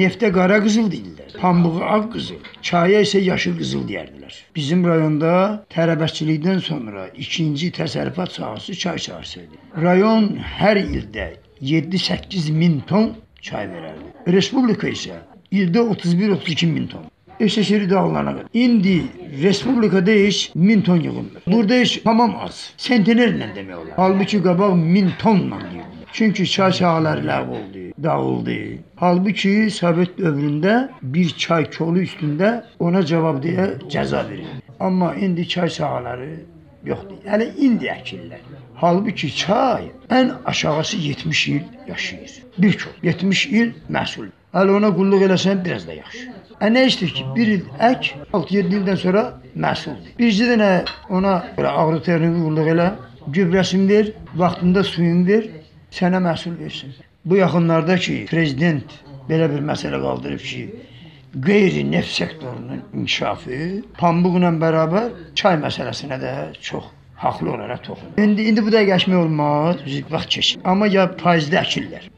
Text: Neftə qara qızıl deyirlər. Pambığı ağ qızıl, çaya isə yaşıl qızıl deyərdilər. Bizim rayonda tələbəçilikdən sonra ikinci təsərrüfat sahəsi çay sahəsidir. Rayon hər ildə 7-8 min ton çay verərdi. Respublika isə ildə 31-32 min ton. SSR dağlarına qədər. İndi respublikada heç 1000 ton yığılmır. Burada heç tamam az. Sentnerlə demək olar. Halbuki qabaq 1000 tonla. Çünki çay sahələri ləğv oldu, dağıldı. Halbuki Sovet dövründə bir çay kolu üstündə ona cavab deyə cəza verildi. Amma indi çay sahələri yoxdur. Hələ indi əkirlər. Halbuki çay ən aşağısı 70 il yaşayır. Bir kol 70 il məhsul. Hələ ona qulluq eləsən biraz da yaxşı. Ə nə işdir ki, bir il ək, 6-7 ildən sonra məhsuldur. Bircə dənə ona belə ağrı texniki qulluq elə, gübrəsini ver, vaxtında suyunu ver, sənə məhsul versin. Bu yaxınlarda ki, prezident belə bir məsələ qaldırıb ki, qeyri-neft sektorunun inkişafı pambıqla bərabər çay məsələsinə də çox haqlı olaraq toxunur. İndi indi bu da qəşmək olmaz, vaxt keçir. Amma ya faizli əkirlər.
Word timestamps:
Neftə 0.00 0.30
qara 0.32 0.56
qızıl 0.64 0.86
deyirlər. 0.92 1.32
Pambığı 1.40 1.80
ağ 1.94 1.98
qızıl, 2.12 2.38
çaya 2.68 3.00
isə 3.04 3.20
yaşıl 3.20 3.56
qızıl 3.58 3.82
deyərdilər. 3.88 4.38
Bizim 4.56 4.86
rayonda 4.88 5.32
tələbəçilikdən 5.74 6.62
sonra 6.68 7.02
ikinci 7.24 7.68
təsərrüfat 7.78 8.32
sahəsi 8.38 8.78
çay 8.84 9.02
sahəsidir. 9.06 9.60
Rayon 9.84 10.30
hər 10.60 10.80
ildə 10.80 11.28
7-8 11.72 12.48
min 12.62 12.80
ton 12.88 13.12
çay 13.50 13.68
verərdi. 13.74 14.08
Respublika 14.38 14.88
isə 14.88 15.20
ildə 15.52 15.84
31-32 15.96 16.72
min 16.72 16.88
ton. 16.94 17.10
SSR 17.40 17.86
dağlarına 17.90 18.32
qədər. 18.36 18.48
İndi 18.52 18.96
respublikada 19.42 20.10
heç 20.10 20.50
1000 20.54 20.82
ton 20.82 20.96
yığılmır. 21.00 21.44
Burada 21.46 21.74
heç 21.74 22.00
tamam 22.04 22.34
az. 22.44 22.58
Sentnerlə 22.76 23.48
demək 23.56 23.76
olar. 23.76 23.94
Halbuki 23.96 24.42
qabaq 24.44 24.74
1000 24.76 25.08
tonla. 25.22 25.60
Çünki 26.12 26.44
çay 26.50 26.72
sahələri 26.74 27.22
ləğv 27.26 27.50
oldu, 27.56 27.82
dağıldı. 28.02 28.56
Halbuki 28.96 29.70
Sovet 29.70 30.18
dövründə 30.18 30.88
bir 31.02 31.28
çay 31.38 31.70
kolu 31.70 32.02
üstündə 32.02 32.48
ona 32.78 33.02
cavab 33.06 33.38
deyə 33.44 33.66
cəza 33.92 34.24
verildi. 34.30 34.62
Amma 34.80 35.14
indi 35.14 35.48
çay 35.48 35.70
sahələri 35.70 36.32
yoxdur. 36.84 37.20
Hələ 37.30 37.46
indi 37.66 37.90
əkirlər. 37.94 38.42
Halbuki 38.82 39.30
çay 39.36 39.90
ən 40.10 40.32
aşağısı 40.44 40.96
70 40.96 41.48
il 41.48 41.62
yaşayır. 41.88 42.32
Bir 42.58 42.78
kol 42.78 42.92
70 43.02 43.46
il 43.46 43.72
məhsul. 43.90 44.28
Hələ 44.54 44.76
ona 44.80 44.90
qulluq 44.96 45.22
eləsən 45.28 45.64
biraz 45.64 45.86
da 45.86 45.94
yaxşı. 46.00 46.26
Ə 46.60 46.68
nə 46.74 46.86
işdir 46.86 47.14
ki, 47.16 47.22
bir 47.36 47.54
il 47.54 47.62
ək, 47.80 48.10
6-7 48.32 48.74
ildən 48.80 48.98
sonra 49.04 49.22
məhsuldur. 49.54 50.10
Bircə 50.18 50.50
dənə 50.50 50.72
ona 51.08 51.38
belə 51.56 51.70
ağrı 51.82 52.02
texniki 52.02 52.42
qulluq 52.42 52.74
elə, 52.74 52.88
gübrəsini 53.36 53.88
ver, 53.88 54.12
vaxtında 54.34 54.84
suyunu 54.84 55.26
ver, 55.28 55.46
sənə 55.94 56.20
məhsul 56.26 56.58
versin. 56.58 56.94
Bu 57.24 57.36
yaxınlarda 57.36 57.96
ki, 58.04 58.16
prezident 58.30 58.94
belə 59.28 59.50
bir 59.52 59.64
məsələ 59.72 60.00
qaldırıb 60.04 60.44
ki, 60.50 60.62
qeyri-neft 61.46 62.12
sektorunun 62.20 62.80
inkişafı 62.94 63.58
pambıqla 63.98 64.50
bərabər 64.62 65.10
çay 65.38 65.58
məsələsinə 65.66 66.18
də 66.24 66.32
çox 66.68 66.88
haqlı 67.24 67.52
olaraq 67.54 67.82
toxunur. 67.86 68.18
İndi 68.24 68.48
indi 68.50 68.64
bu 68.66 68.72
da 68.72 68.82
qəşmək 68.92 69.18
olmaz, 69.24 69.84
vaxt 70.10 70.30
keçir. 70.34 70.60
Amma 70.64 70.86
ya 70.86 71.06
faizli 71.22 71.58
əkirlər. 71.64 72.08